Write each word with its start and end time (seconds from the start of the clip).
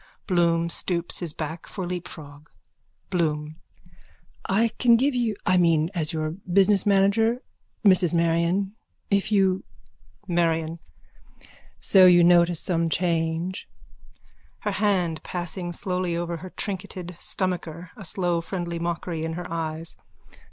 Bloom 0.25 0.67
stoops 0.71 1.19
his 1.19 1.31
back 1.31 1.67
for 1.67 1.85
leapfrog.)_ 1.85 2.47
BLOOM: 3.11 3.57
I 4.47 4.69
can 4.79 4.95
give 4.95 5.13
you... 5.13 5.35
I 5.45 5.57
mean 5.57 5.91
as 5.93 6.11
your 6.11 6.31
business 6.51 6.85
menagerer... 6.87 7.37
Mrs 7.85 8.11
Marion... 8.11 8.73
if 9.11 9.31
you... 9.31 9.63
MARION: 10.27 10.79
So 11.79 12.07
you 12.07 12.23
notice 12.23 12.59
some 12.61 12.89
change? 12.89 13.69
_(Her 14.65 14.73
hands 14.73 15.19
passing 15.21 15.71
slowly 15.71 16.17
over 16.17 16.37
her 16.37 16.49
trinketed 16.49 17.15
stomacher, 17.19 17.91
a 17.95 18.03
slow 18.03 18.41
friendly 18.41 18.79
mockery 18.79 19.23
in 19.23 19.33
her 19.33 19.45
eyes.) 19.53 19.97